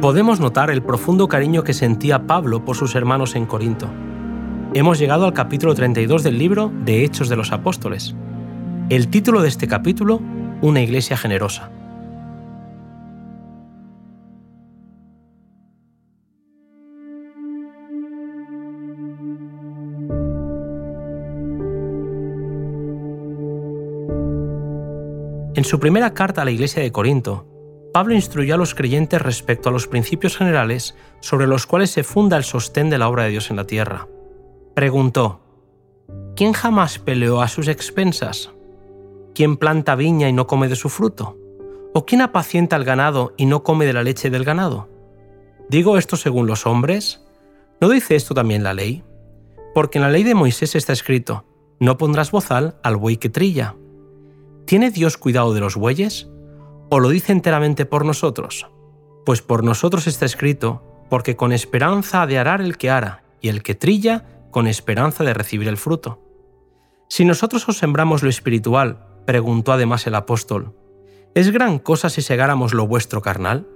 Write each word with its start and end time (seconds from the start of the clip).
Podemos 0.00 0.40
notar 0.40 0.70
el 0.70 0.82
profundo 0.82 1.28
cariño 1.28 1.62
que 1.62 1.74
sentía 1.74 2.26
Pablo 2.26 2.64
por 2.64 2.74
sus 2.74 2.94
hermanos 2.94 3.36
en 3.36 3.44
Corinto. 3.44 3.86
Hemos 4.72 4.98
llegado 4.98 5.26
al 5.26 5.34
capítulo 5.34 5.74
32 5.74 6.22
del 6.22 6.38
libro 6.38 6.72
de 6.86 7.04
Hechos 7.04 7.28
de 7.28 7.36
los 7.36 7.52
Apóstoles. 7.52 8.14
El 8.88 9.08
título 9.08 9.42
de 9.42 9.48
este 9.48 9.68
capítulo, 9.68 10.22
Una 10.62 10.80
iglesia 10.80 11.18
generosa. 11.18 11.70
En 25.54 25.64
su 25.64 25.78
primera 25.78 26.14
carta 26.14 26.40
a 26.40 26.46
la 26.46 26.52
iglesia 26.52 26.82
de 26.82 26.90
Corinto, 26.90 27.51
Pablo 27.92 28.14
instruyó 28.14 28.54
a 28.54 28.58
los 28.58 28.74
creyentes 28.74 29.20
respecto 29.20 29.68
a 29.68 29.72
los 29.72 29.86
principios 29.86 30.36
generales 30.36 30.96
sobre 31.20 31.46
los 31.46 31.66
cuales 31.66 31.90
se 31.90 32.02
funda 32.02 32.38
el 32.38 32.44
sostén 32.44 32.88
de 32.88 32.98
la 32.98 33.08
obra 33.08 33.24
de 33.24 33.30
Dios 33.30 33.50
en 33.50 33.56
la 33.56 33.66
tierra. 33.66 34.08
Preguntó, 34.74 35.40
¿quién 36.34 36.54
jamás 36.54 36.98
peleó 36.98 37.42
a 37.42 37.48
sus 37.48 37.68
expensas? 37.68 38.50
¿Quién 39.34 39.58
planta 39.58 39.94
viña 39.94 40.28
y 40.28 40.32
no 40.32 40.46
come 40.46 40.68
de 40.68 40.76
su 40.76 40.88
fruto? 40.88 41.36
¿O 41.92 42.06
quién 42.06 42.22
apacienta 42.22 42.76
el 42.76 42.84
ganado 42.84 43.34
y 43.36 43.44
no 43.44 43.62
come 43.62 43.84
de 43.84 43.92
la 43.92 44.02
leche 44.02 44.30
del 44.30 44.44
ganado? 44.44 44.88
¿Digo 45.68 45.98
esto 45.98 46.16
según 46.16 46.46
los 46.46 46.66
hombres? 46.66 47.22
¿No 47.80 47.90
dice 47.90 48.16
esto 48.16 48.34
también 48.34 48.62
la 48.62 48.72
ley? 48.72 49.04
Porque 49.74 49.98
en 49.98 50.02
la 50.02 50.10
ley 50.10 50.22
de 50.22 50.34
Moisés 50.34 50.74
está 50.74 50.94
escrito, 50.94 51.44
no 51.78 51.98
pondrás 51.98 52.30
bozal 52.30 52.76
al 52.82 52.96
buey 52.96 53.18
que 53.18 53.28
trilla. 53.28 53.76
¿Tiene 54.64 54.90
Dios 54.90 55.18
cuidado 55.18 55.52
de 55.52 55.60
los 55.60 55.76
bueyes? 55.76 56.28
¿O 56.94 57.00
lo 57.00 57.08
dice 57.08 57.32
enteramente 57.32 57.86
por 57.86 58.04
nosotros? 58.04 58.66
Pues 59.24 59.40
por 59.40 59.64
nosotros 59.64 60.06
está 60.06 60.26
escrito, 60.26 60.82
porque 61.08 61.36
con 61.36 61.50
esperanza 61.52 62.20
ha 62.20 62.26
de 62.26 62.36
arar 62.36 62.60
el 62.60 62.76
que 62.76 62.90
ara, 62.90 63.24
y 63.40 63.48
el 63.48 63.62
que 63.62 63.74
trilla, 63.74 64.26
con 64.50 64.66
esperanza 64.66 65.24
de 65.24 65.32
recibir 65.32 65.68
el 65.68 65.78
fruto. 65.78 66.20
Si 67.08 67.24
nosotros 67.24 67.66
os 67.66 67.78
sembramos 67.78 68.22
lo 68.22 68.28
espiritual, 68.28 69.06
preguntó 69.24 69.72
además 69.72 70.06
el 70.06 70.14
apóstol, 70.14 70.76
¿es 71.34 71.50
gran 71.50 71.78
cosa 71.78 72.10
si 72.10 72.20
segáramos 72.20 72.74
lo 72.74 72.86
vuestro 72.86 73.22
carnal? 73.22 73.66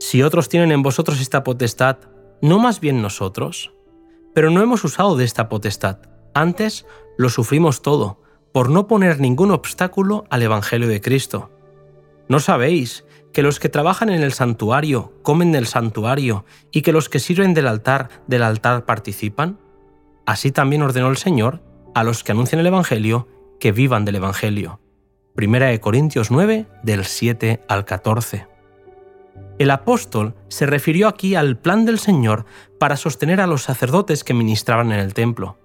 Si 0.00 0.24
otros 0.24 0.48
tienen 0.48 0.72
en 0.72 0.82
vosotros 0.82 1.20
esta 1.20 1.44
potestad, 1.44 1.98
¿no 2.42 2.58
más 2.58 2.80
bien 2.80 3.00
nosotros? 3.00 3.72
Pero 4.34 4.50
no 4.50 4.60
hemos 4.60 4.82
usado 4.82 5.16
de 5.16 5.24
esta 5.24 5.48
potestad, 5.48 5.98
antes 6.34 6.84
lo 7.16 7.28
sufrimos 7.28 7.80
todo, 7.80 8.20
por 8.52 8.70
no 8.70 8.88
poner 8.88 9.20
ningún 9.20 9.52
obstáculo 9.52 10.24
al 10.30 10.42
Evangelio 10.42 10.88
de 10.88 11.00
Cristo. 11.00 11.52
¿No 12.28 12.40
sabéis 12.40 13.04
que 13.32 13.42
los 13.42 13.58
que 13.58 13.68
trabajan 13.68 14.10
en 14.10 14.22
el 14.22 14.32
santuario 14.32 15.14
comen 15.22 15.52
del 15.52 15.66
santuario 15.66 16.44
y 16.70 16.82
que 16.82 16.92
los 16.92 17.08
que 17.08 17.20
sirven 17.20 17.54
del 17.54 17.66
altar 17.66 18.08
del 18.26 18.42
altar 18.42 18.84
participan? 18.84 19.58
Así 20.26 20.52
también 20.52 20.82
ordenó 20.82 21.08
el 21.08 21.16
Señor 21.16 21.62
a 21.94 22.04
los 22.04 22.22
que 22.22 22.32
anuncian 22.32 22.60
el 22.60 22.66
Evangelio 22.66 23.28
que 23.58 23.72
vivan 23.72 24.04
del 24.04 24.16
Evangelio. 24.16 24.80
Primera 25.34 25.68
de 25.68 25.80
Corintios 25.80 26.30
9, 26.30 26.66
del 26.82 27.04
7 27.04 27.62
al 27.66 27.84
14. 27.84 28.46
El 29.58 29.70
apóstol 29.70 30.34
se 30.48 30.66
refirió 30.66 31.08
aquí 31.08 31.34
al 31.34 31.56
plan 31.56 31.84
del 31.84 31.98
Señor 31.98 32.44
para 32.78 32.96
sostener 32.96 33.40
a 33.40 33.46
los 33.46 33.62
sacerdotes 33.62 34.22
que 34.22 34.34
ministraban 34.34 34.92
en 34.92 35.00
el 35.00 35.14
templo. 35.14 35.58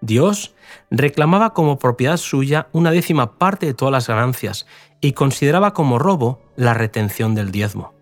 Dios 0.00 0.54
reclamaba 0.90 1.54
como 1.54 1.78
propiedad 1.78 2.16
suya 2.16 2.68
una 2.72 2.90
décima 2.90 3.38
parte 3.38 3.66
de 3.66 3.74
todas 3.74 3.92
las 3.92 4.06
ganancias 4.06 4.66
y 5.00 5.12
consideraba 5.12 5.74
como 5.74 5.98
robo 5.98 6.40
la 6.56 6.74
retención 6.74 7.34
del 7.34 7.50
diezmo. 7.50 7.94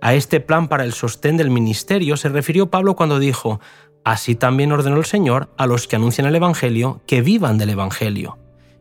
A 0.00 0.14
este 0.14 0.40
plan 0.40 0.68
para 0.68 0.84
el 0.84 0.92
sostén 0.92 1.36
del 1.36 1.50
ministerio 1.50 2.16
se 2.16 2.28
refirió 2.28 2.70
Pablo 2.70 2.96
cuando 2.96 3.18
dijo, 3.18 3.60
Así 4.04 4.34
también 4.34 4.72
ordenó 4.72 4.96
el 4.96 5.04
Señor 5.04 5.50
a 5.56 5.66
los 5.66 5.86
que 5.86 5.94
anuncian 5.94 6.26
el 6.26 6.34
Evangelio 6.34 7.00
que 7.06 7.22
vivan 7.22 7.56
del 7.56 7.70
Evangelio. 7.70 8.36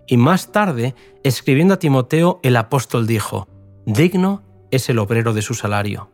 Y 0.07 0.17
más 0.17 0.51
tarde, 0.51 0.95
escribiendo 1.23 1.75
a 1.75 1.79
Timoteo, 1.79 2.39
el 2.41 2.57
apóstol 2.57 3.05
dijo, 3.05 3.47
Digno 3.85 4.41
es 4.71 4.89
el 4.89 4.97
obrero 4.97 5.33
de 5.33 5.43
su 5.43 5.53
salario. 5.53 6.09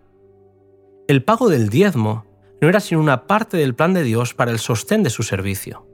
El 1.08 1.24
pago 1.24 1.48
del 1.48 1.70
diezmo 1.70 2.26
no 2.60 2.68
era 2.68 2.82
sino 2.82 3.00
una 3.00 3.28
parte 3.28 3.56
del 3.56 3.76
plan 3.76 3.94
de 3.94 4.04
Dios 4.04 4.34
para 4.34 4.52
el 4.52 4.60
sostén 4.60 5.04
de 5.04 5.10
su 5.10 5.24
servicio 5.24 5.88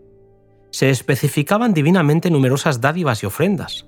se 0.73 0.89
especificaban 0.89 1.75
divinamente 1.75 2.31
numerosas 2.31 2.81
dádivas 2.81 3.22
y 3.22 3.28
ofrendas. 3.28 3.85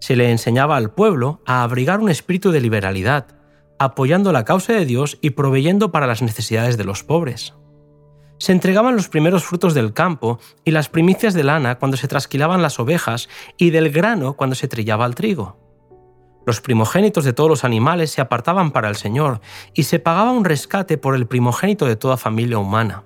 Se 0.00 0.16
le 0.16 0.30
enseñaba 0.30 0.76
al 0.76 0.90
pueblo 0.90 1.42
a 1.44 1.62
abrigar 1.62 2.00
un 2.00 2.08
espíritu 2.08 2.50
de 2.50 2.62
liberalidad, 2.62 3.26
apoyando 3.78 4.32
la 4.32 4.46
causa 4.46 4.72
de 4.72 4.86
Dios 4.86 5.18
y 5.20 5.30
proveyendo 5.30 5.92
para 5.92 6.06
las 6.06 6.22
necesidades 6.22 6.78
de 6.78 6.84
los 6.84 7.04
pobres. 7.04 7.52
Se 8.38 8.52
entregaban 8.52 8.96
los 8.96 9.10
primeros 9.10 9.44
frutos 9.44 9.74
del 9.74 9.92
campo 9.92 10.38
y 10.64 10.70
las 10.70 10.88
primicias 10.88 11.34
de 11.34 11.44
lana 11.44 11.78
cuando 11.78 11.98
se 11.98 12.08
trasquilaban 12.08 12.62
las 12.62 12.80
ovejas 12.80 13.28
y 13.58 13.68
del 13.68 13.90
grano 13.90 14.32
cuando 14.32 14.56
se 14.56 14.66
trillaba 14.66 15.04
el 15.04 15.14
trigo. 15.14 15.58
Los 16.46 16.62
primogénitos 16.62 17.24
de 17.24 17.34
todos 17.34 17.50
los 17.50 17.64
animales 17.64 18.10
se 18.10 18.22
apartaban 18.22 18.70
para 18.70 18.88
el 18.88 18.96
Señor 18.96 19.42
y 19.74 19.82
se 19.82 19.98
pagaba 19.98 20.32
un 20.32 20.46
rescate 20.46 20.96
por 20.96 21.14
el 21.16 21.26
primogénito 21.26 21.84
de 21.84 21.96
toda 21.96 22.16
familia 22.16 22.58
humana. 22.58 23.04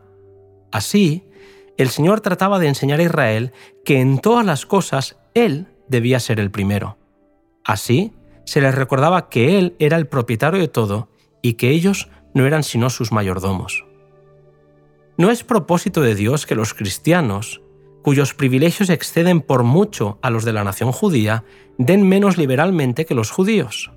Así, 0.70 1.27
el 1.78 1.88
Señor 1.88 2.20
trataba 2.20 2.58
de 2.58 2.68
enseñar 2.68 3.00
a 3.00 3.04
Israel 3.04 3.52
que 3.84 4.00
en 4.00 4.18
todas 4.18 4.44
las 4.44 4.66
cosas 4.66 5.16
Él 5.34 5.68
debía 5.88 6.20
ser 6.20 6.40
el 6.40 6.50
primero. 6.50 6.98
Así, 7.64 8.12
se 8.44 8.60
les 8.60 8.74
recordaba 8.74 9.28
que 9.28 9.58
Él 9.58 9.76
era 9.78 9.96
el 9.96 10.08
propietario 10.08 10.60
de 10.60 10.68
todo 10.68 11.08
y 11.40 11.54
que 11.54 11.70
ellos 11.70 12.10
no 12.34 12.46
eran 12.46 12.64
sino 12.64 12.90
sus 12.90 13.12
mayordomos. 13.12 13.86
No 15.16 15.30
es 15.30 15.44
propósito 15.44 16.00
de 16.00 16.14
Dios 16.14 16.46
que 16.46 16.54
los 16.54 16.74
cristianos, 16.74 17.62
cuyos 18.02 18.34
privilegios 18.34 18.90
exceden 18.90 19.40
por 19.40 19.62
mucho 19.62 20.18
a 20.22 20.30
los 20.30 20.44
de 20.44 20.52
la 20.52 20.64
nación 20.64 20.92
judía, 20.92 21.44
den 21.76 22.08
menos 22.08 22.38
liberalmente 22.38 23.06
que 23.06 23.14
los 23.14 23.30
judíos. 23.30 23.92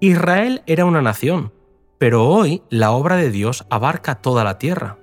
Israel 0.00 0.62
era 0.66 0.84
una 0.84 1.02
nación, 1.02 1.52
pero 1.98 2.26
hoy 2.26 2.62
la 2.68 2.92
obra 2.92 3.16
de 3.16 3.30
Dios 3.30 3.66
abarca 3.70 4.16
toda 4.16 4.44
la 4.44 4.58
tierra. 4.58 4.98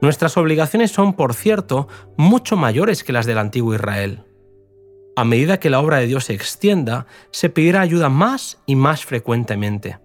Nuestras 0.00 0.36
obligaciones 0.36 0.90
son, 0.92 1.12
por 1.12 1.34
cierto, 1.34 1.88
mucho 2.16 2.56
mayores 2.56 3.04
que 3.04 3.12
las 3.12 3.26
del 3.26 3.38
antiguo 3.38 3.74
Israel. 3.74 4.24
A 5.16 5.24
medida 5.24 5.60
que 5.60 5.70
la 5.70 5.80
obra 5.80 5.98
de 5.98 6.06
Dios 6.06 6.24
se 6.24 6.34
extienda, 6.34 7.06
se 7.30 7.50
pedirá 7.50 7.80
ayuda 7.80 8.08
más 8.08 8.58
y 8.64 8.76
más 8.76 9.04
frecuentemente. 9.04 9.98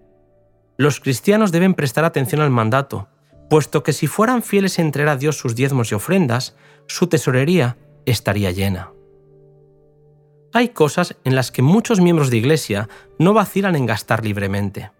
Los 0.78 1.00
cristianos 1.00 1.52
deben 1.52 1.74
prestar 1.74 2.04
atención 2.04 2.42
al 2.42 2.50
mandato, 2.50 3.08
puesto 3.50 3.84
que 3.84 3.94
si 3.94 4.08
fueran 4.08 4.44
fieles 4.44 4.80
en 4.80 4.88
entregar 4.88 5.14
a 5.14 5.18
Dios 5.18 5.38
sus 5.38 5.56
diezmos 5.56 5.92
y 5.92 5.96
ofrendas, 5.96 6.56
su 6.88 7.08
tesorería 7.08 7.78
estaría 8.06 8.52
llena. 8.52 8.92
Hay 10.54 10.70
cosas 10.70 11.18
en 11.24 11.36
las 11.36 11.52
que 11.52 11.62
muchos 11.62 12.00
miembros 12.00 12.30
de 12.30 12.38
Iglesia 12.38 12.90
no 13.20 13.34
vacilan 13.34 13.76
en 13.76 13.86
gastar 13.86 14.24
libremente. 14.24 14.92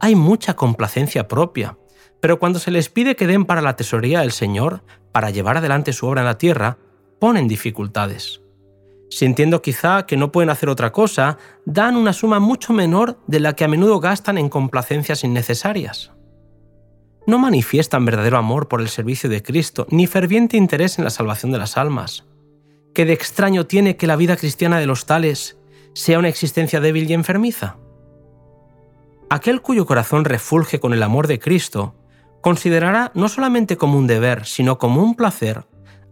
Hay 0.00 0.14
mucha 0.14 0.54
complacencia 0.54 1.28
propia, 1.28 1.77
pero 2.20 2.38
cuando 2.38 2.58
se 2.58 2.70
les 2.70 2.88
pide 2.88 3.16
que 3.16 3.26
den 3.26 3.44
para 3.44 3.62
la 3.62 3.76
tesorería 3.76 4.20
del 4.20 4.32
Señor, 4.32 4.82
para 5.12 5.30
llevar 5.30 5.56
adelante 5.56 5.92
su 5.92 6.06
obra 6.06 6.22
en 6.22 6.26
la 6.26 6.38
tierra, 6.38 6.78
ponen 7.18 7.48
dificultades. 7.48 8.42
Sintiendo 9.10 9.62
quizá 9.62 10.04
que 10.04 10.16
no 10.16 10.32
pueden 10.32 10.50
hacer 10.50 10.68
otra 10.68 10.92
cosa, 10.92 11.38
dan 11.64 11.96
una 11.96 12.12
suma 12.12 12.40
mucho 12.40 12.72
menor 12.72 13.18
de 13.26 13.40
la 13.40 13.54
que 13.54 13.64
a 13.64 13.68
menudo 13.68 14.00
gastan 14.00 14.36
en 14.36 14.48
complacencias 14.48 15.24
innecesarias. 15.24 16.12
No 17.26 17.38
manifiestan 17.38 18.04
verdadero 18.04 18.36
amor 18.36 18.68
por 18.68 18.80
el 18.80 18.88
servicio 18.88 19.30
de 19.30 19.42
Cristo, 19.42 19.86
ni 19.90 20.06
ferviente 20.06 20.56
interés 20.56 20.98
en 20.98 21.04
la 21.04 21.10
salvación 21.10 21.52
de 21.52 21.58
las 21.58 21.76
almas. 21.76 22.26
¿Qué 22.94 23.04
de 23.04 23.12
extraño 23.12 23.66
tiene 23.66 23.96
que 23.96 24.06
la 24.06 24.16
vida 24.16 24.36
cristiana 24.36 24.78
de 24.78 24.86
los 24.86 25.06
tales 25.06 25.58
sea 25.94 26.18
una 26.18 26.28
existencia 26.28 26.80
débil 26.80 27.10
y 27.10 27.14
enfermiza? 27.14 27.76
Aquel 29.30 29.60
cuyo 29.60 29.84
corazón 29.84 30.24
refulge 30.24 30.80
con 30.80 30.94
el 30.94 31.02
amor 31.02 31.26
de 31.26 31.38
Cristo 31.38 31.94
considerará 32.40 33.10
no 33.14 33.28
solamente 33.28 33.76
como 33.76 33.98
un 33.98 34.06
deber, 34.06 34.46
sino 34.46 34.78
como 34.78 35.02
un 35.02 35.14
placer, 35.14 35.66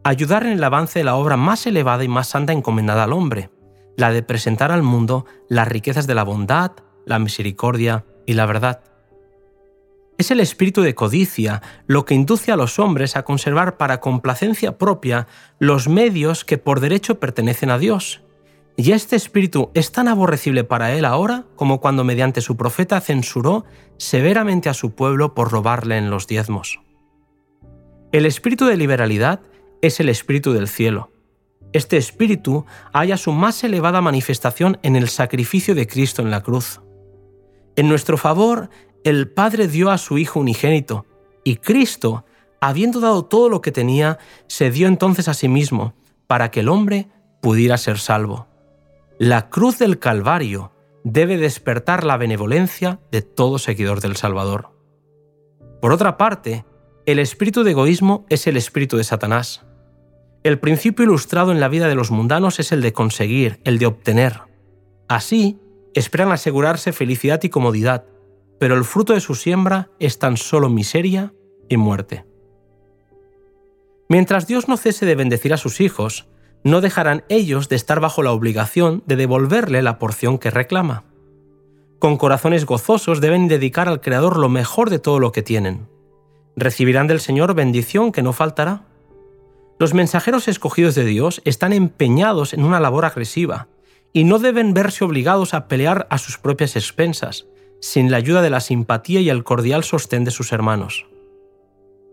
ayudar 0.04 0.44
en 0.44 0.52
el 0.52 0.64
avance 0.64 1.00
de 1.00 1.04
la 1.04 1.16
obra 1.16 1.36
más 1.36 1.66
elevada 1.66 2.04
y 2.04 2.08
más 2.08 2.28
santa 2.28 2.52
encomendada 2.52 3.04
al 3.04 3.12
hombre, 3.12 3.50
la 3.96 4.10
de 4.12 4.22
presentar 4.22 4.70
al 4.70 4.82
mundo 4.82 5.26
las 5.48 5.68
riquezas 5.68 6.06
de 6.06 6.14
la 6.14 6.22
bondad, 6.22 6.72
la 7.06 7.18
misericordia 7.18 8.04
y 8.26 8.34
la 8.34 8.46
verdad. 8.46 8.82
Es 10.18 10.30
el 10.30 10.40
espíritu 10.40 10.82
de 10.82 10.94
codicia 10.94 11.62
lo 11.86 12.04
que 12.04 12.14
induce 12.14 12.50
a 12.50 12.56
los 12.56 12.78
hombres 12.78 13.16
a 13.16 13.24
conservar 13.24 13.76
para 13.76 14.00
complacencia 14.00 14.78
propia 14.78 15.26
los 15.58 15.88
medios 15.88 16.44
que 16.44 16.56
por 16.56 16.80
derecho 16.80 17.20
pertenecen 17.20 17.70
a 17.70 17.78
Dios, 17.78 18.22
y 18.76 18.92
este 18.92 19.16
espíritu 19.16 19.70
es 19.74 19.90
tan 19.90 20.06
aborrecible 20.06 20.62
para 20.62 20.92
él 20.92 21.04
ahora 21.04 21.44
como 21.56 21.80
cuando 21.80 22.04
mediante 22.04 22.42
su 22.42 22.56
profeta 22.56 23.00
censuró 23.00 23.64
severamente 23.96 24.68
a 24.68 24.74
su 24.74 24.94
pueblo 24.94 25.34
por 25.34 25.50
robarle 25.50 25.96
en 25.96 26.10
los 26.10 26.26
diezmos. 26.26 26.80
El 28.12 28.26
espíritu 28.26 28.66
de 28.66 28.76
liberalidad 28.76 29.40
es 29.80 29.98
el 30.00 30.08
espíritu 30.08 30.52
del 30.52 30.68
cielo. 30.68 31.10
Este 31.72 31.96
espíritu 31.96 32.66
halla 32.92 33.16
su 33.16 33.32
más 33.32 33.64
elevada 33.64 34.00
manifestación 34.00 34.78
en 34.82 34.94
el 34.94 35.08
sacrificio 35.08 35.74
de 35.74 35.86
Cristo 35.86 36.22
en 36.22 36.30
la 36.30 36.42
cruz. 36.42 36.80
En 37.76 37.88
nuestro 37.88 38.16
favor, 38.16 38.70
el 39.04 39.28
Padre 39.28 39.68
dio 39.68 39.90
a 39.90 39.98
su 39.98 40.18
Hijo 40.18 40.40
unigénito, 40.40 41.06
y 41.44 41.56
Cristo, 41.56 42.24
habiendo 42.60 43.00
dado 43.00 43.24
todo 43.24 43.48
lo 43.48 43.60
que 43.60 43.72
tenía, 43.72 44.18
se 44.48 44.70
dio 44.70 44.88
entonces 44.88 45.28
a 45.28 45.34
sí 45.34 45.48
mismo, 45.48 45.94
para 46.26 46.50
que 46.50 46.60
el 46.60 46.68
hombre 46.68 47.08
pudiera 47.40 47.76
ser 47.76 47.98
salvo. 47.98 48.48
La 49.18 49.48
cruz 49.48 49.78
del 49.78 49.98
Calvario 49.98 50.72
debe 51.02 51.38
despertar 51.38 52.04
la 52.04 52.18
benevolencia 52.18 53.00
de 53.10 53.22
todo 53.22 53.58
seguidor 53.58 54.02
del 54.02 54.14
Salvador. 54.14 54.72
Por 55.80 55.92
otra 55.92 56.18
parte, 56.18 56.66
el 57.06 57.18
espíritu 57.18 57.64
de 57.64 57.70
egoísmo 57.70 58.26
es 58.28 58.46
el 58.46 58.58
espíritu 58.58 58.98
de 58.98 59.04
Satanás. 59.04 59.64
El 60.42 60.58
principio 60.58 61.06
ilustrado 61.06 61.50
en 61.50 61.60
la 61.60 61.68
vida 61.68 61.88
de 61.88 61.94
los 61.94 62.10
mundanos 62.10 62.58
es 62.58 62.72
el 62.72 62.82
de 62.82 62.92
conseguir, 62.92 63.58
el 63.64 63.78
de 63.78 63.86
obtener. 63.86 64.42
Así, 65.08 65.58
esperan 65.94 66.30
asegurarse 66.30 66.92
felicidad 66.92 67.42
y 67.42 67.48
comodidad, 67.48 68.04
pero 68.60 68.74
el 68.74 68.84
fruto 68.84 69.14
de 69.14 69.20
su 69.20 69.34
siembra 69.34 69.88
es 69.98 70.18
tan 70.18 70.36
solo 70.36 70.68
miseria 70.68 71.32
y 71.70 71.78
muerte. 71.78 72.26
Mientras 74.10 74.46
Dios 74.46 74.68
no 74.68 74.76
cese 74.76 75.06
de 75.06 75.14
bendecir 75.14 75.54
a 75.54 75.56
sus 75.56 75.80
hijos, 75.80 76.28
no 76.66 76.80
dejarán 76.80 77.22
ellos 77.28 77.68
de 77.68 77.76
estar 77.76 78.00
bajo 78.00 78.24
la 78.24 78.32
obligación 78.32 79.04
de 79.06 79.14
devolverle 79.14 79.82
la 79.82 80.00
porción 80.00 80.36
que 80.36 80.50
reclama. 80.50 81.04
Con 82.00 82.16
corazones 82.16 82.66
gozosos 82.66 83.20
deben 83.20 83.46
dedicar 83.46 83.88
al 83.88 84.00
Creador 84.00 84.36
lo 84.36 84.48
mejor 84.48 84.90
de 84.90 84.98
todo 84.98 85.20
lo 85.20 85.30
que 85.30 85.44
tienen. 85.44 85.86
Recibirán 86.56 87.06
del 87.06 87.20
Señor 87.20 87.54
bendición 87.54 88.10
que 88.10 88.24
no 88.24 88.32
faltará. 88.32 88.82
Los 89.78 89.94
mensajeros 89.94 90.48
escogidos 90.48 90.96
de 90.96 91.04
Dios 91.04 91.40
están 91.44 91.72
empeñados 91.72 92.52
en 92.52 92.64
una 92.64 92.80
labor 92.80 93.04
agresiva 93.04 93.68
y 94.12 94.24
no 94.24 94.40
deben 94.40 94.74
verse 94.74 95.04
obligados 95.04 95.54
a 95.54 95.68
pelear 95.68 96.08
a 96.10 96.18
sus 96.18 96.36
propias 96.36 96.74
expensas, 96.74 97.46
sin 97.80 98.10
la 98.10 98.16
ayuda 98.16 98.42
de 98.42 98.50
la 98.50 98.58
simpatía 98.58 99.20
y 99.20 99.30
el 99.30 99.44
cordial 99.44 99.84
sostén 99.84 100.24
de 100.24 100.32
sus 100.32 100.50
hermanos. 100.50 101.06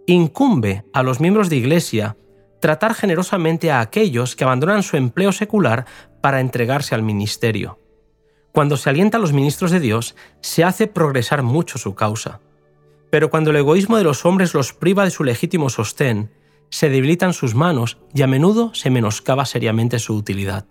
Incumbe 0.06 0.86
a 0.94 1.02
los 1.02 1.20
miembros 1.20 1.50
de 1.50 1.56
Iglesia 1.56 2.18
tratar 2.64 2.94
generosamente 2.94 3.72
a 3.72 3.82
aquellos 3.82 4.38
que 4.38 4.46
abandonan 4.46 4.84
su 4.84 4.96
empleo 4.96 5.34
secular 5.34 5.86
para 6.22 6.40
entregarse 6.40 6.96
al 6.96 7.04
ministerio. 7.04 7.78
Cuando 8.54 8.78
se 8.78 8.90
alienta 8.90 9.18
a 9.18 9.20
los 9.20 9.34
ministros 9.34 9.70
de 9.70 9.82
Dios, 9.82 10.16
se 10.40 10.64
hace 10.64 10.88
progresar 10.88 11.44
mucho 11.44 11.78
su 11.78 11.94
causa. 11.94 12.40
Pero 13.10 13.30
cuando 13.30 13.50
el 13.50 13.58
egoísmo 13.58 13.98
de 13.98 14.06
los 14.06 14.26
hombres 14.26 14.54
los 14.54 14.72
priva 14.72 15.04
de 15.04 15.12
su 15.12 15.26
legítimo 15.26 15.70
sostén, 15.70 16.32
se 16.70 16.88
debilitan 16.88 17.34
sus 17.34 17.54
manos 17.54 17.98
y 18.14 18.22
a 18.22 18.28
menudo 18.28 18.74
se 18.74 18.90
menoscaba 18.90 19.46
seriamente 19.46 20.00
su 20.00 20.16
utilidad. 20.16 20.66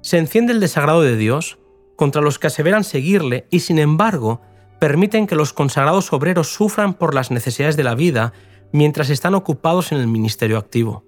Se 0.00 0.18
enciende 0.18 0.52
el 0.52 0.58
desagrado 0.58 1.02
de 1.02 1.16
Dios 1.16 1.58
contra 1.94 2.22
los 2.22 2.40
que 2.40 2.48
aseveran 2.48 2.82
seguirle 2.82 3.46
y 3.50 3.60
sin 3.60 3.78
embargo 3.78 4.40
permiten 4.80 5.28
que 5.28 5.36
los 5.36 5.52
consagrados 5.52 6.12
obreros 6.12 6.52
sufran 6.52 6.94
por 6.94 7.14
las 7.14 7.30
necesidades 7.30 7.76
de 7.76 7.84
la 7.84 7.94
vida 7.94 8.32
mientras 8.72 9.10
están 9.10 9.34
ocupados 9.34 9.92
en 9.92 9.98
el 9.98 10.06
ministerio 10.06 10.58
activo. 10.58 11.04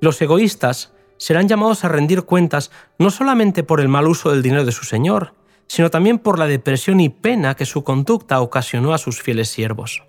Los 0.00 0.20
egoístas 0.20 0.92
serán 1.16 1.48
llamados 1.48 1.84
a 1.84 1.88
rendir 1.88 2.22
cuentas 2.22 2.70
no 2.98 3.10
solamente 3.10 3.62
por 3.62 3.80
el 3.80 3.88
mal 3.88 4.06
uso 4.06 4.30
del 4.30 4.42
dinero 4.42 4.64
de 4.64 4.72
su 4.72 4.84
Señor, 4.84 5.34
sino 5.66 5.90
también 5.90 6.18
por 6.18 6.38
la 6.38 6.46
depresión 6.46 7.00
y 7.00 7.08
pena 7.08 7.54
que 7.54 7.66
su 7.66 7.84
conducta 7.84 8.40
ocasionó 8.40 8.92
a 8.92 8.98
sus 8.98 9.22
fieles 9.22 9.48
siervos. 9.48 10.02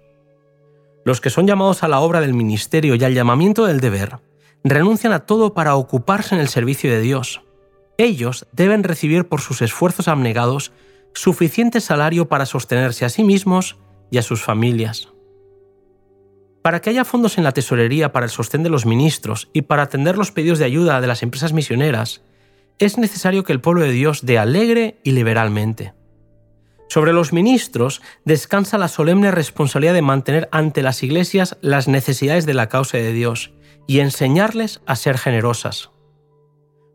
Los 1.06 1.22
que 1.22 1.30
son 1.30 1.48
llamados 1.48 1.84
a 1.84 1.88
la 1.88 2.00
obra 2.00 2.20
del 2.20 2.34
ministerio 2.34 2.96
y 2.96 3.04
al 3.04 3.14
llamamiento 3.14 3.66
del 3.66 3.80
deber, 3.80 4.20
renuncian 4.64 5.14
a 5.14 5.26
todo 5.26 5.54
para 5.54 5.76
ocuparse 5.76 6.36
en 6.36 6.42
el 6.42 6.50
servicio 6.50 6.92
de 6.92 7.00
Dios. 7.00 7.42
Ellos 7.98 8.48
deben 8.52 8.84
recibir 8.84 9.28
por 9.28 9.40
sus 9.40 9.62
esfuerzos 9.62 10.08
abnegados 10.08 10.72
suficiente 11.14 11.80
salario 11.80 12.28
para 12.28 12.46
sostenerse 12.46 13.06
a 13.06 13.10
sí 13.10 13.24
mismos 13.24 13.78
y 14.12 14.18
a 14.18 14.22
sus 14.22 14.44
familias. 14.44 15.15
Para 16.66 16.82
que 16.82 16.90
haya 16.90 17.06
fondos 17.06 17.38
en 17.38 17.44
la 17.44 17.52
tesorería 17.52 18.12
para 18.12 18.26
el 18.26 18.32
sostén 18.32 18.64
de 18.64 18.72
los 18.72 18.88
ministros 18.88 19.50
y 19.54 19.62
para 19.62 19.84
atender 19.84 20.18
los 20.18 20.32
pedidos 20.32 20.58
de 20.58 20.66
ayuda 20.66 21.00
de 21.00 21.06
las 21.06 21.22
empresas 21.22 21.54
misioneras, 21.54 22.24
es 22.80 22.98
necesario 22.98 23.44
que 23.44 23.54
el 23.54 23.62
pueblo 23.62 23.84
de 23.84 23.92
Dios 23.92 24.26
dé 24.26 24.40
alegre 24.40 24.98
y 25.04 25.12
liberalmente. 25.12 25.94
Sobre 26.90 27.14
los 27.14 27.34
ministros 27.34 28.02
descansa 28.24 28.80
la 28.80 28.88
solemne 28.88 29.30
responsabilidad 29.30 29.94
de 29.94 30.02
mantener 30.02 30.50
ante 30.52 30.82
las 30.82 31.04
iglesias 31.04 31.56
las 31.62 31.88
necesidades 31.88 32.48
de 32.48 32.56
la 32.56 32.68
causa 32.68 32.98
de 32.98 33.14
Dios 33.14 33.52
y 33.86 34.00
enseñarles 34.00 34.82
a 34.88 34.96
ser 34.96 35.20
generosas. 35.20 35.92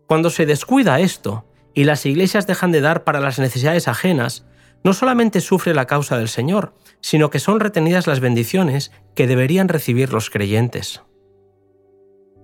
Cuando 0.08 0.30
se 0.30 0.46
descuida 0.46 0.98
esto 0.98 1.44
y 1.74 1.84
las 1.84 2.06
iglesias 2.06 2.48
dejan 2.48 2.72
de 2.72 2.80
dar 2.80 3.04
para 3.04 3.20
las 3.20 3.38
necesidades 3.38 3.86
ajenas, 3.86 4.44
no 4.82 4.94
solamente 4.94 5.40
sufre 5.40 5.74
la 5.74 5.86
causa 5.86 6.16
del 6.16 6.28
Señor, 6.28 6.74
sino 7.00 7.30
que 7.30 7.38
son 7.38 7.60
retenidas 7.60 8.06
las 8.06 8.20
bendiciones 8.20 8.92
que 9.14 9.26
deberían 9.26 9.68
recibir 9.68 10.12
los 10.12 10.30
creyentes. 10.30 11.02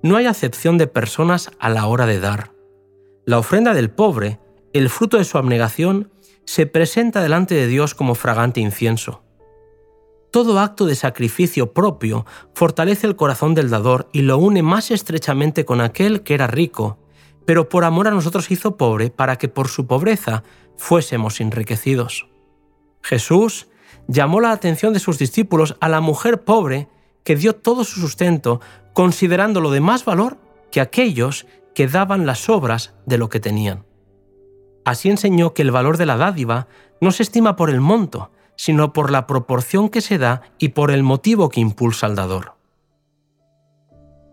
No 0.03 0.17
hay 0.17 0.27
acepción 0.27 0.79
de 0.79 0.87
personas 0.87 1.51
a 1.59 1.69
la 1.69 1.87
hora 1.87 2.07
de 2.07 2.21
dar. 2.21 2.53
La 3.25 3.39
ofrenda 3.39 3.75
del 3.75 3.91
pobre, 3.91 4.39
el 4.73 4.91
fruto 4.91 5.17
de 5.17 5.25
su 5.25 5.39
abnegación, 5.39 6.11
se 6.45 6.67
presenta 6.67 7.23
delante 7.23 7.55
de 7.55 7.67
Dios 7.67 7.95
como 7.95 8.15
fragante 8.15 8.61
incienso. 8.61 9.23
Todo 10.31 10.61
acto 10.61 10.87
de 10.87 10.95
sacrificio 10.95 11.73
propio 11.73 12.27
fortalece 12.55 13.07
el 13.07 13.17
corazón 13.17 13.55
del 13.55 13.71
dador 13.71 14.09
y 14.13 14.23
lo 14.23 14.39
une 14.39 14.63
más 14.63 14.91
estrechamente 14.91 15.65
con 15.65 15.81
aquel 15.81 16.23
que 16.23 16.35
era 16.35 16.47
rico, 16.47 16.99
pero 17.47 17.69
por 17.69 17.85
amor 17.85 18.07
a 18.09 18.11
nosotros 18.11 18.51
hizo 18.51 18.77
pobre 18.77 19.11
para 19.11 19.37
que 19.37 19.49
por 19.49 19.69
su 19.69 19.87
pobreza 19.87 20.43
fuésemos 20.77 21.41
enriquecidos. 21.41 22.29
Jesús 23.03 23.69
llamó 24.09 24.41
la 24.41 24.53
atención 24.53 24.93
de 24.93 25.01
sus 25.01 25.19
discípulos 25.19 25.77
a 25.81 25.89
la 25.89 26.01
mujer 26.01 26.43
pobre 26.45 26.89
que 27.25 27.37
dio 27.37 27.55
todo 27.57 27.85
su 27.85 28.01
sustento, 28.01 28.61
considerándolo 28.93 29.71
de 29.71 29.81
más 29.81 30.05
valor 30.05 30.39
que 30.71 30.81
aquellos 30.81 31.47
que 31.75 31.89
daban 31.89 32.27
las 32.27 32.49
obras 32.49 32.95
de 33.05 33.19
lo 33.19 33.29
que 33.29 33.41
tenían. 33.41 33.85
Así 34.85 35.11
enseñó 35.11 35.53
que 35.53 35.63
el 35.63 35.73
valor 35.73 35.97
de 35.97 36.07
la 36.07 36.17
dádiva 36.17 36.69
no 37.01 37.11
se 37.11 37.25
estima 37.25 37.57
por 37.57 37.71
el 37.71 37.81
monto, 37.81 38.31
sino 38.57 38.93
por 38.93 39.11
la 39.11 39.27
proporción 39.27 39.89
que 39.89 40.01
se 40.01 40.19
da 40.19 40.43
y 40.59 40.71
por 40.71 40.91
el 40.91 41.03
motivo 41.03 41.49
que 41.49 41.61
impulsa 41.61 42.07
al 42.07 42.17
dador. 42.17 42.55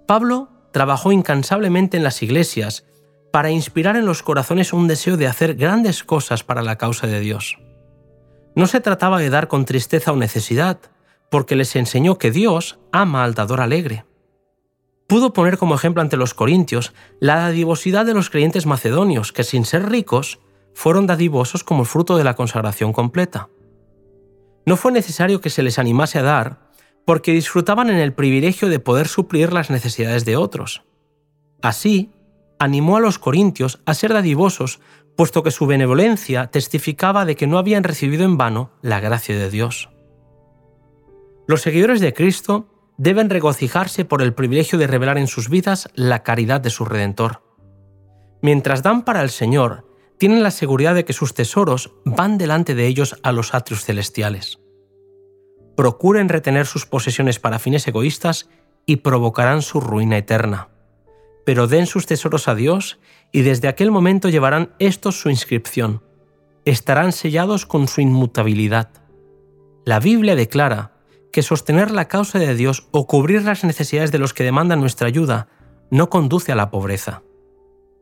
Pablo 0.07 0.50
trabajó 0.72 1.12
incansablemente 1.12 1.98
en 1.98 2.04
las 2.04 2.22
iglesias 2.24 2.86
para 3.34 3.50
inspirar 3.50 3.96
en 3.96 4.06
los 4.06 4.22
corazones 4.22 4.74
un 4.74 4.88
deseo 4.88 5.18
de 5.18 5.26
hacer 5.26 5.56
grandes 5.56 6.04
cosas 6.04 6.44
para 6.44 6.62
la 6.62 6.78
causa 6.78 7.08
de 7.08 7.20
Dios. 7.20 7.58
No 8.56 8.68
se 8.68 8.80
trataba 8.80 9.18
de 9.18 9.32
dar 9.32 9.48
con 9.48 9.66
tristeza 9.66 10.12
o 10.12 10.16
necesidad, 10.16 10.78
porque 11.32 11.56
les 11.56 11.75
enseñó 11.75 12.20
que 12.20 12.30
Dios 12.30 12.78
ama 12.92 13.24
al 13.24 13.34
dador 13.34 13.60
alegre. 13.60 14.06
Pudo 15.08 15.34
poner 15.34 15.58
como 15.58 15.74
ejemplo 15.74 16.04
ante 16.04 16.16
los 16.16 16.36
corintios 16.36 16.94
la 17.20 17.38
dadivosidad 17.38 18.06
de 18.06 18.13
los 18.13 18.30
creyentes 18.30 18.68
macedonios, 18.68 19.32
que 19.32 19.44
sin 19.44 19.66
ser 19.66 19.90
ricos, 19.90 20.38
fueron 20.75 21.08
dadivosos 21.08 21.63
como 21.63 21.86
fruto 21.86 22.18
de 22.18 22.24
la 22.24 22.36
consagración 22.36 22.94
completa. 22.94 23.50
No 24.68 24.78
fue 24.78 24.92
necesario 24.92 25.42
que 25.42 25.50
se 25.50 25.63
les 25.63 25.80
animase 25.80 26.20
a 26.20 26.24
dar, 26.24 26.70
porque 27.04 27.32
disfrutaban 27.32 27.90
en 27.90 27.98
el 27.98 28.13
privilegio 28.13 28.70
de 28.70 28.78
poder 28.78 29.08
suplir 29.08 29.54
las 29.54 29.72
necesidades 29.72 30.24
de 30.24 30.36
otros. 30.36 30.84
Así, 31.63 32.12
animó 32.63 32.96
a 32.96 33.01
los 33.01 33.20
corintios 33.20 33.82
a 33.86 33.93
ser 33.93 34.13
dadivosos, 34.13 34.79
puesto 35.17 35.43
que 35.43 35.51
su 35.51 35.67
benevolencia 35.67 36.48
testificaba 36.48 37.25
de 37.25 37.36
que 37.36 37.46
no 37.46 37.58
habían 37.58 37.84
recibido 37.84 38.24
en 38.24 38.38
vano 38.38 38.72
la 38.82 39.01
gracia 39.01 39.38
de 39.38 39.50
Dios. 39.50 39.89
Los 41.46 41.62
seguidores 41.62 42.00
de 42.00 42.13
Cristo 42.13 42.67
deben 42.98 43.29
regocijarse 43.29 44.05
por 44.05 44.22
el 44.22 44.34
privilegio 44.34 44.79
de 44.79 44.88
revelar 44.88 45.17
en 45.17 45.27
sus 45.27 45.50
vidas 45.50 45.89
la 45.93 46.24
caridad 46.24 46.62
de 46.62 46.70
su 46.70 46.86
Redentor. 46.86 47.43
Mientras 48.41 48.82
dan 48.82 49.03
para 49.03 49.22
el 49.22 49.29
Señor, 49.29 49.86
tienen 50.17 50.41
la 50.41 50.51
seguridad 50.51 50.96
de 50.96 51.03
que 51.03 51.12
sus 51.12 51.34
tesoros 51.34 51.91
van 52.05 52.38
delante 52.38 52.75
de 52.75 52.88
ellos 52.88 53.17
a 53.24 53.34
los 53.34 53.53
atrios 53.53 53.84
celestiales. 53.84 54.60
Procuren 55.75 56.29
retener 56.29 56.65
sus 56.65 56.86
posesiones 56.86 57.39
para 57.39 57.60
fines 57.60 57.86
egoístas 57.89 58.50
y 58.86 58.98
provocarán 58.98 59.62
su 59.62 59.82
ruina 59.82 60.17
eterna 60.17 60.73
pero 61.46 61.68
den 61.68 61.86
sus 61.86 62.06
tesoros 62.06 62.48
a 62.48 62.56
Dios 62.56 63.00
y 63.32 63.42
desde 63.42 63.68
aquel 63.68 63.92
momento 63.92 64.30
llevarán 64.30 64.74
estos 64.80 65.20
su 65.20 65.30
inscripción. 65.30 66.02
Estarán 66.66 67.12
sellados 67.12 67.66
con 67.66 67.88
su 67.88 68.02
inmutabilidad. 68.02 68.90
La 69.86 70.00
Biblia 70.00 70.36
declara 70.36 70.94
que 71.32 71.42
sostener 71.42 71.92
la 71.92 72.08
causa 72.08 72.40
de 72.40 72.56
Dios 72.56 72.88
o 72.92 73.08
cubrir 73.08 73.44
las 73.44 73.64
necesidades 73.64 74.12
de 74.12 74.20
los 74.20 74.34
que 74.34 74.44
demandan 74.44 74.80
nuestra 74.80 75.08
ayuda 75.08 75.50
no 75.90 76.10
conduce 76.10 76.52
a 76.52 76.56
la 76.56 76.70
pobreza. 76.70 77.24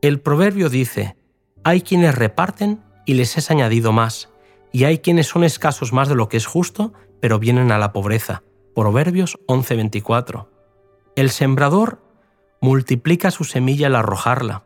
El 0.02 0.20
proverbio 0.20 0.70
dice, 0.70 1.16
hay 1.64 1.82
quienes 1.82 2.16
reparten 2.16 2.82
y 3.06 3.14
les 3.14 3.38
es 3.38 3.50
añadido 3.50 3.92
más, 3.92 4.30
y 4.72 4.84
hay 4.84 5.00
quienes 5.00 5.28
son 5.28 5.44
escasos 5.44 5.94
más 5.94 6.10
de 6.10 6.16
lo 6.16 6.30
que 6.30 6.38
es 6.38 6.46
justo, 6.46 6.94
pero 7.20 7.40
vienen 7.40 7.72
a 7.72 7.78
la 7.78 7.94
pobreza. 7.94 8.44
Proverbios 8.76 9.38
11:24. 9.48 10.48
El 11.16 11.30
sembrador 11.30 12.02
multiplica 12.62 13.32
su 13.32 13.44
semilla 13.44 13.88
al 13.88 13.96
arrojarla. 13.96 14.64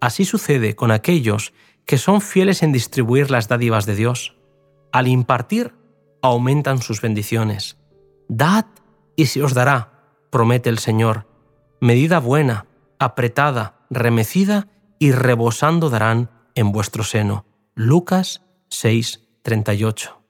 Así 0.00 0.24
sucede 0.24 0.74
con 0.74 0.90
aquellos 0.90 1.52
que 1.86 1.98
son 1.98 2.20
fieles 2.20 2.62
en 2.62 2.72
distribuir 2.72 3.30
las 3.30 3.48
dádivas 3.48 3.86
de 3.86 3.94
Dios. 3.94 4.36
Al 4.90 5.06
impartir, 5.06 5.74
aumentan 6.22 6.80
sus 6.80 7.00
bendiciones. 7.00 7.78
Dad 8.28 8.66
y 9.16 9.26
se 9.26 9.42
os 9.42 9.54
dará, 9.54 9.92
promete 10.30 10.70
el 10.70 10.78
Señor. 10.78 11.26
Medida 11.80 12.18
buena, 12.18 12.66
apretada, 12.98 13.76
remecida 13.90 14.68
y 14.98 15.12
rebosando 15.12 15.90
darán 15.90 16.30
en 16.54 16.72
vuestro 16.72 17.04
seno. 17.04 17.44
Lucas 17.74 18.42
6:38. 18.70 20.23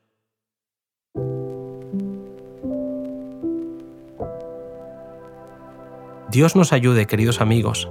Dios 6.34 6.56
nos 6.56 6.72
ayude, 6.72 7.06
queridos 7.06 7.40
amigos, 7.40 7.88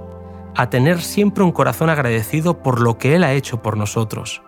a 0.54 0.68
tener 0.68 1.00
siempre 1.00 1.42
un 1.42 1.50
corazón 1.50 1.88
agradecido 1.88 2.62
por 2.62 2.78
lo 2.78 2.98
que 2.98 3.16
Él 3.16 3.24
ha 3.24 3.32
hecho 3.32 3.62
por 3.62 3.78
nosotros. 3.78 4.42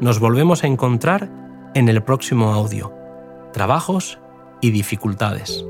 Nos 0.00 0.18
volvemos 0.18 0.64
a 0.64 0.68
encontrar 0.68 1.30
en 1.74 1.90
el 1.90 2.02
próximo 2.02 2.50
audio. 2.54 2.90
Trabajos 3.52 4.18
y 4.62 4.70
dificultades. 4.70 5.66